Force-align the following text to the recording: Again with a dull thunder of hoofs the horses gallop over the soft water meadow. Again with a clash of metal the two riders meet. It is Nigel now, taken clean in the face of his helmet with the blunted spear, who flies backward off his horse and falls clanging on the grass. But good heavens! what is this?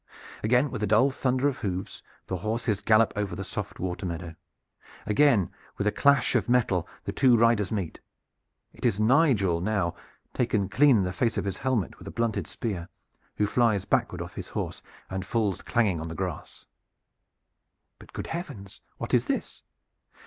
Again 0.41 0.71
with 0.71 0.81
a 0.81 0.87
dull 0.87 1.11
thunder 1.11 1.47
of 1.47 1.59
hoofs 1.59 2.01
the 2.25 2.37
horses 2.37 2.81
gallop 2.81 3.13
over 3.15 3.35
the 3.35 3.43
soft 3.43 3.79
water 3.79 4.03
meadow. 4.03 4.33
Again 5.05 5.51
with 5.77 5.85
a 5.85 5.91
clash 5.91 6.33
of 6.33 6.49
metal 6.49 6.87
the 7.03 7.11
two 7.11 7.37
riders 7.37 7.71
meet. 7.71 7.99
It 8.73 8.83
is 8.83 8.99
Nigel 8.99 9.61
now, 9.61 9.93
taken 10.33 10.69
clean 10.69 10.97
in 10.97 11.03
the 11.03 11.13
face 11.13 11.37
of 11.37 11.45
his 11.45 11.57
helmet 11.59 11.99
with 11.99 12.05
the 12.05 12.11
blunted 12.11 12.47
spear, 12.47 12.89
who 13.35 13.45
flies 13.45 13.85
backward 13.85 14.23
off 14.23 14.33
his 14.33 14.47
horse 14.47 14.81
and 15.07 15.23
falls 15.23 15.61
clanging 15.61 16.01
on 16.01 16.07
the 16.07 16.15
grass. 16.15 16.65
But 17.99 18.11
good 18.11 18.25
heavens! 18.25 18.81
what 18.97 19.13
is 19.13 19.25
this? 19.25 19.61